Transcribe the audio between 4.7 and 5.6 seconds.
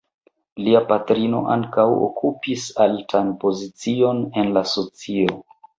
socio.